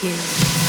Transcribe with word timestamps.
European. 0.00 0.68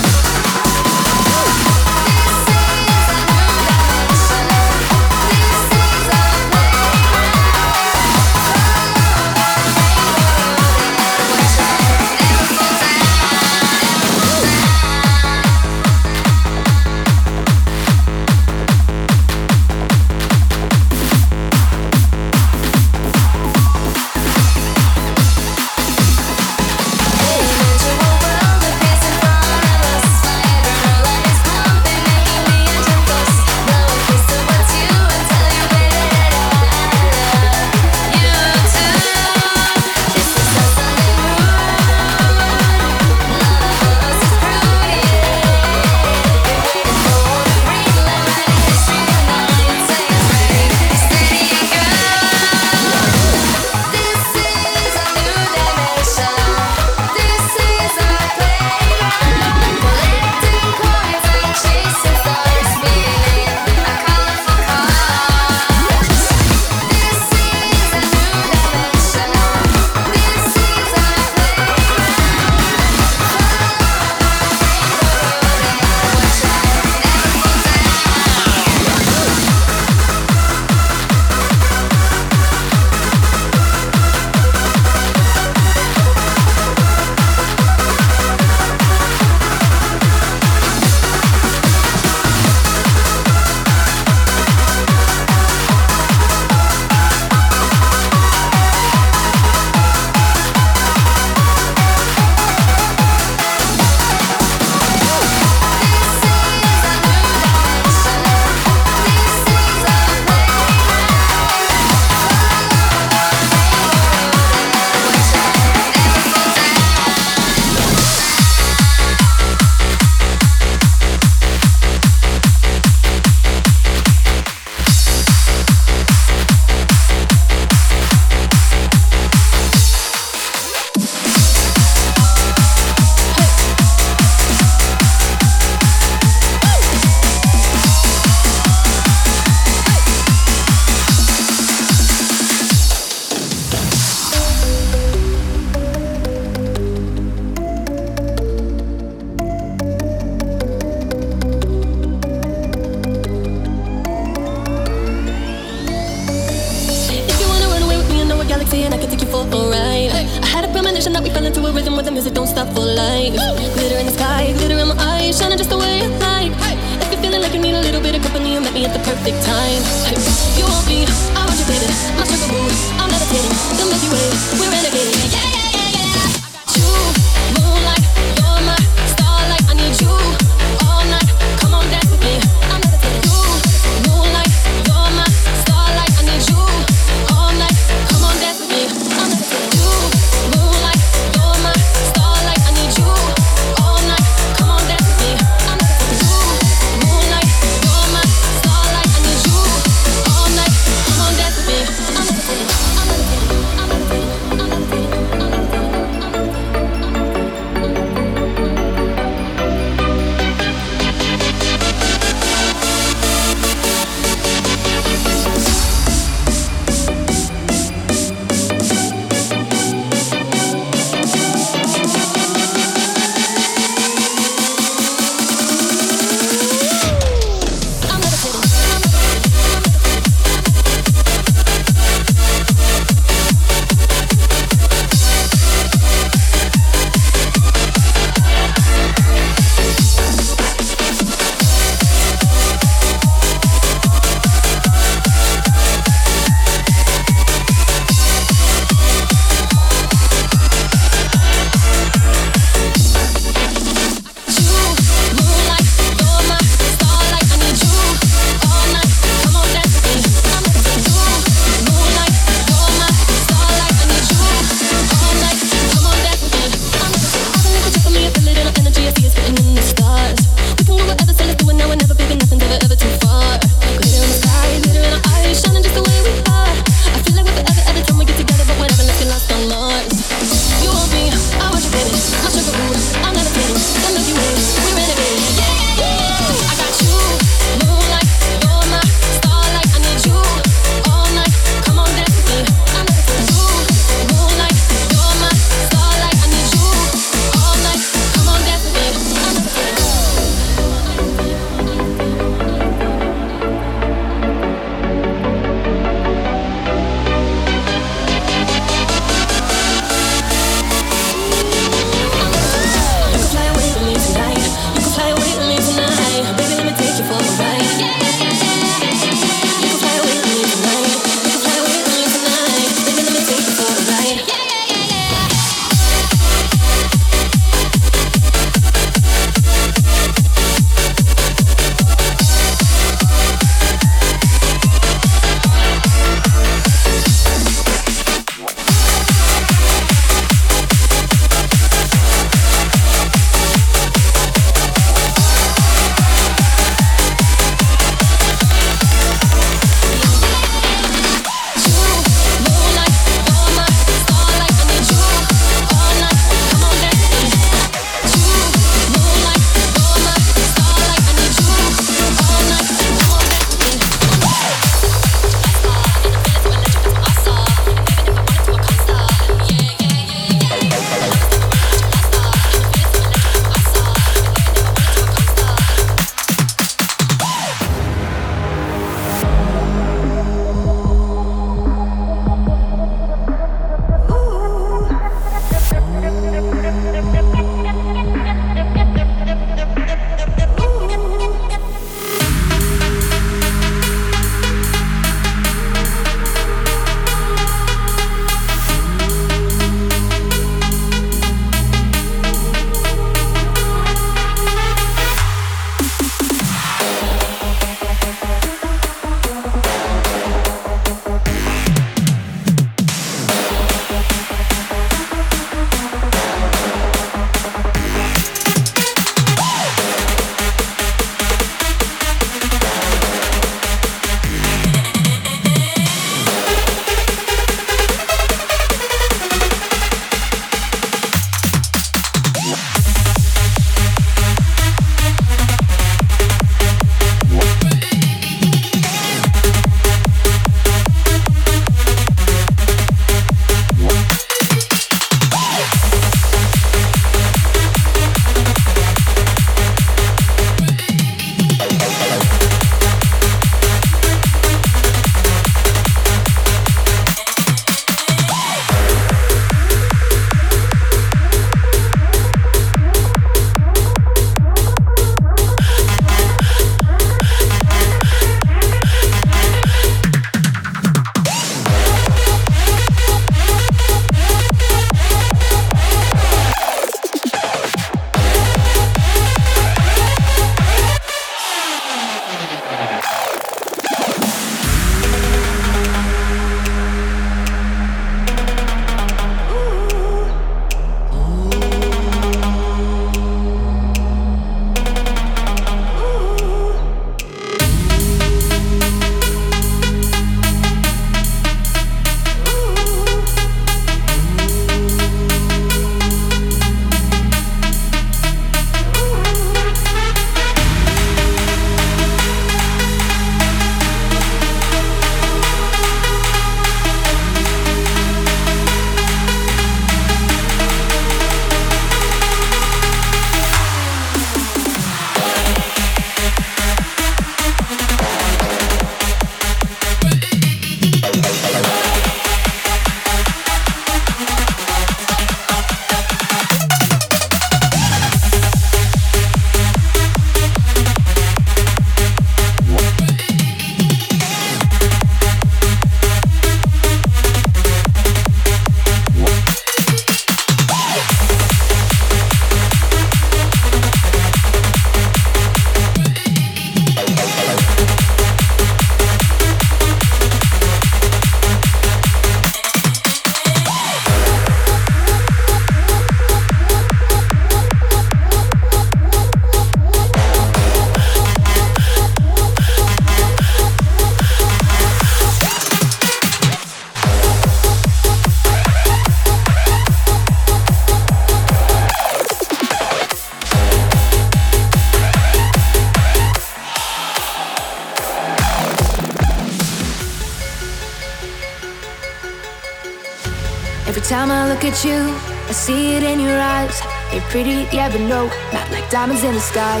yeah, 597.92 598.08
but 598.10 598.20
no, 598.20 598.46
not 598.72 598.90
like 598.90 599.08
diamonds 599.10 599.44
in 599.44 599.54
the 599.54 599.60
sky. 599.60 600.00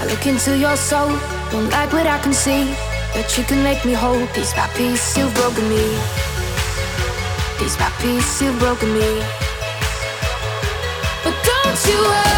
I 0.00 0.06
look 0.06 0.26
into 0.26 0.56
your 0.58 0.76
soul, 0.76 1.08
don't 1.50 1.70
like 1.70 1.92
what 1.92 2.06
I 2.06 2.18
can 2.18 2.32
see. 2.32 2.74
But 3.14 3.36
you 3.36 3.44
can 3.44 3.62
make 3.62 3.84
me 3.84 3.92
whole, 3.92 4.26
piece 4.28 4.54
by 4.54 4.66
piece, 4.68 5.16
you've 5.16 5.34
broken 5.34 5.68
me. 5.68 5.84
Piece 7.58 7.76
by 7.76 7.90
piece, 8.00 8.42
you've 8.42 8.58
broken 8.58 8.92
me. 8.92 9.22
But 11.22 11.34
don't 11.44 11.86
you 11.86 12.04
ever. 12.04 12.31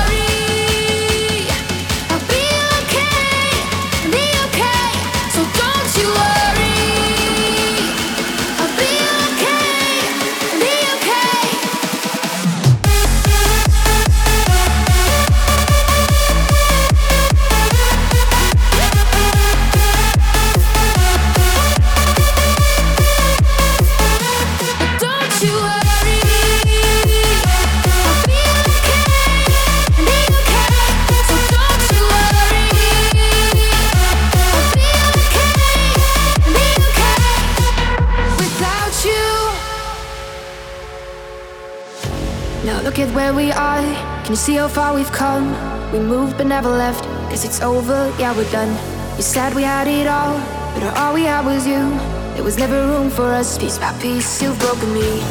you 44.35 44.39
see 44.39 44.55
how 44.55 44.67
far 44.67 44.93
we've 44.93 45.13
come? 45.13 45.47
We 45.93 46.01
moved 46.01 46.39
but 46.39 46.49
never 46.49 46.69
left. 46.69 47.05
Cause 47.31 47.45
it's 47.45 47.61
over, 47.63 48.13
yeah, 48.19 48.37
we're 48.37 48.51
done. 48.51 48.71
You 49.17 49.23
said 49.23 49.55
we 49.55 49.63
had 49.63 49.87
it 49.87 50.09
all, 50.09 50.37
but 50.75 50.83
all 50.99 51.15
we 51.15 51.23
had 51.23 51.47
was 51.47 51.65
you. 51.65 51.89
There 52.35 52.43
was 52.43 52.59
never 52.59 52.85
room 52.89 53.11
for 53.11 53.31
us. 53.33 53.57
Piece 53.57 53.79
by 53.79 53.97
piece, 54.01 54.43
you've 54.43 54.59
broken 54.59 54.93
me. 54.93 55.23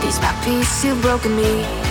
Piece 0.00 0.18
by 0.18 0.32
piece, 0.42 0.82
you've 0.82 1.02
broken 1.02 1.36
me. 1.36 1.81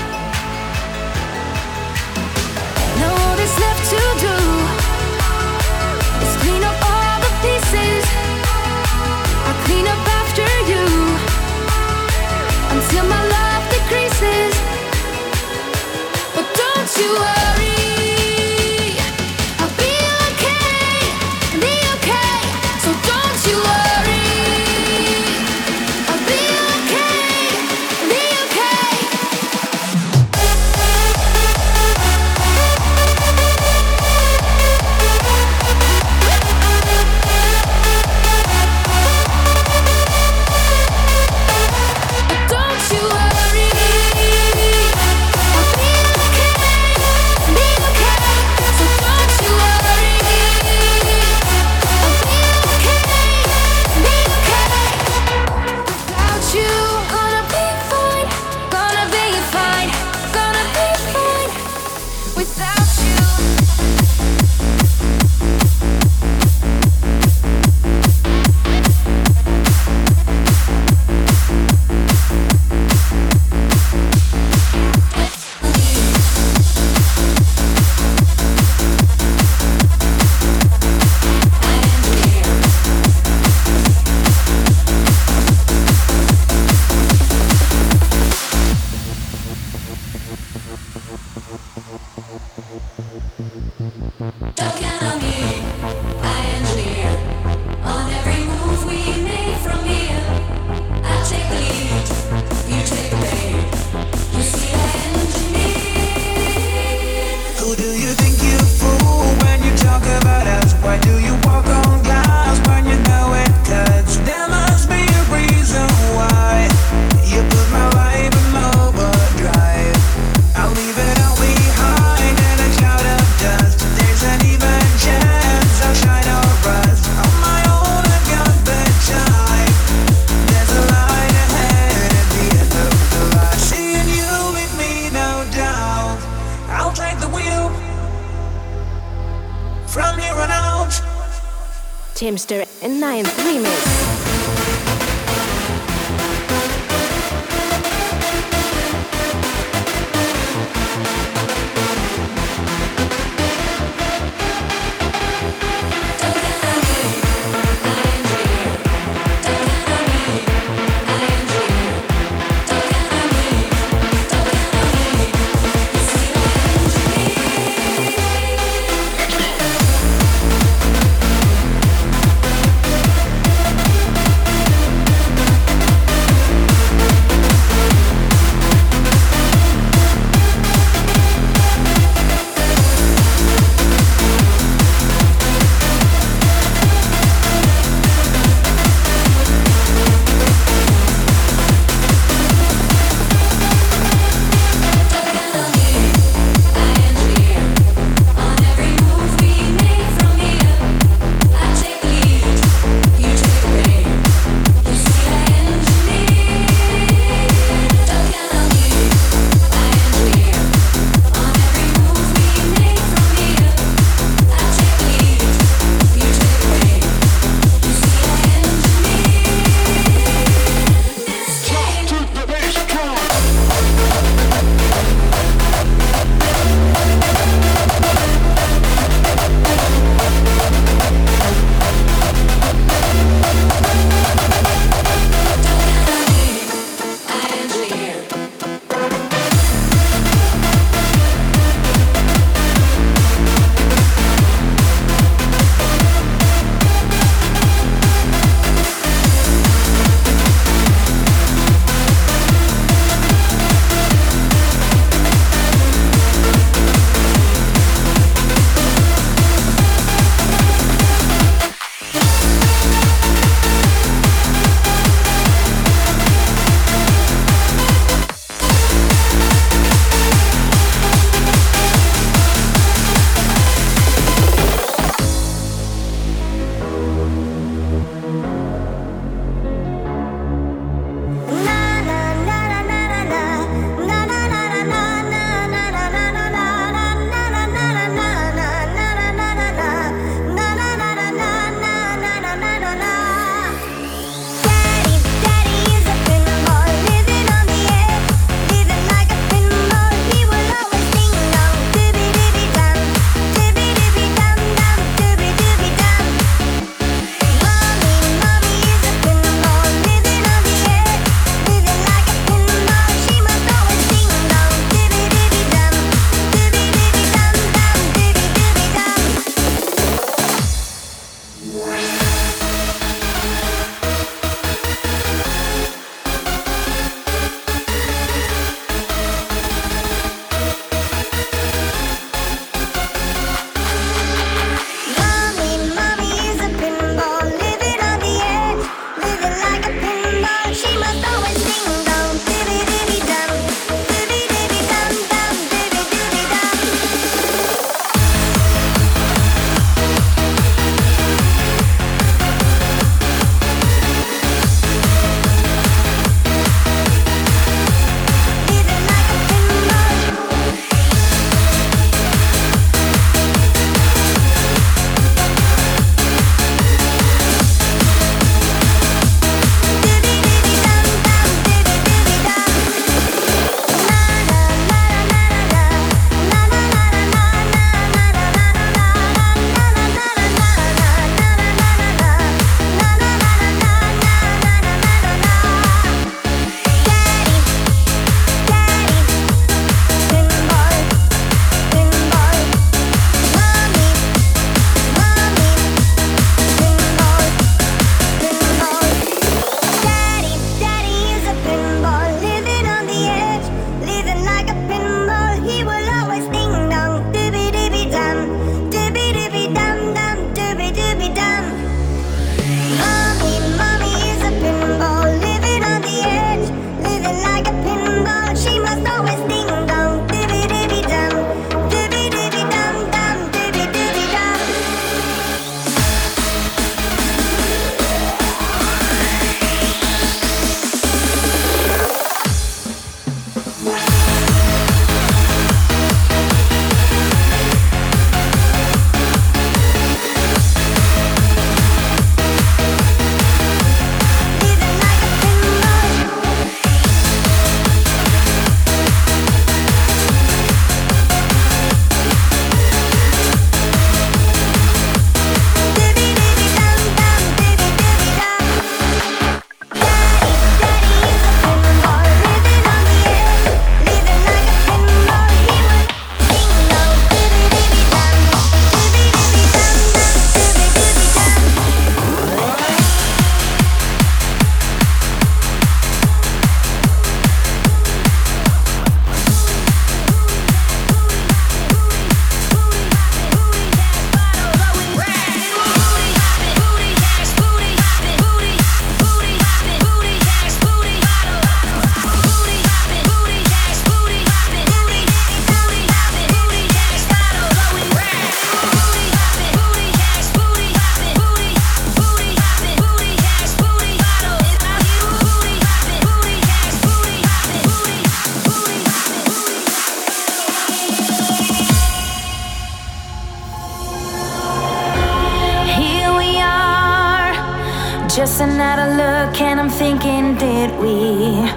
Just 518.34 518.62
another 518.62 519.12
look, 519.18 519.60
and 519.60 519.78
I'm 519.78 519.90
thinking, 519.90 520.56
did 520.56 520.90
we 521.02 521.68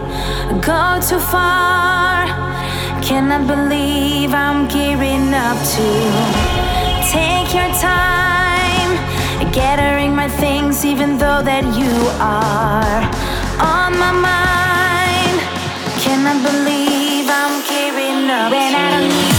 go 0.61 1.01
too 1.03 1.19
far? 1.19 2.27
Cannot 3.03 3.49
believe 3.49 4.33
I'm 4.33 4.69
gearing 4.69 5.35
up 5.35 5.59
to 5.75 5.87
take 7.11 7.53
your 7.53 7.71
time, 7.83 8.91
gathering 9.53 10.15
my 10.15 10.29
things, 10.29 10.85
even 10.85 11.19
though 11.19 11.43
that 11.43 11.65
you 11.77 11.93
are 12.23 13.03
on 13.59 13.99
my 13.99 14.13
mind. 14.13 15.37
Cannot 16.05 16.39
believe 16.41 17.27
I'm 17.29 17.67
gearing 17.67 18.31
up 18.31 18.53
when 18.53 18.75
I 18.77 18.91
don't 18.93 19.09
need. 19.09 19.34